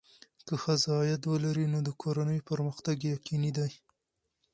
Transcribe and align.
که 0.47 0.53
ښځه 0.61 0.89
عاید 0.97 1.21
ولري، 1.25 1.65
نو 1.73 1.79
د 1.87 1.89
کورنۍ 2.01 2.39
پرمختګ 2.49 2.97
یقیني 3.15 3.51
دی. 3.57 3.71